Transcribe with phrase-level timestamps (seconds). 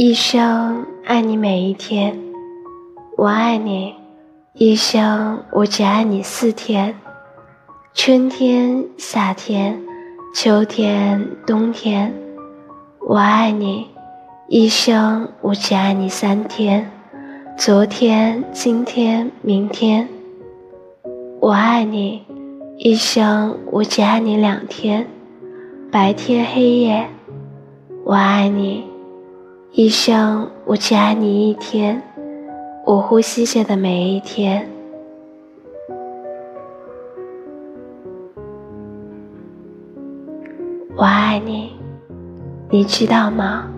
[0.00, 2.16] 一生爱你每一天，
[3.16, 3.92] 我爱你，
[4.52, 6.94] 一生我只爱你四天，
[7.94, 9.76] 春天、夏天、
[10.32, 12.14] 秋天、冬天，
[13.08, 13.88] 我爱你，
[14.46, 16.88] 一生我只爱你三天，
[17.56, 20.08] 昨天、今天、明天，
[21.40, 22.22] 我爱你，
[22.76, 25.08] 一生我只爱你两天，
[25.90, 27.08] 白天、黑夜，
[28.04, 28.87] 我爱你。
[29.72, 32.02] 一生我只爱你一天，
[32.86, 34.68] 我呼吸着的每一天。
[40.96, 41.72] 我爱你，
[42.70, 43.68] 你知道吗？